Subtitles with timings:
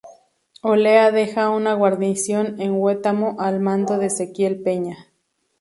[0.63, 5.11] Olea deja una guarnición en Huetamo al mando de Ezequiel Peña.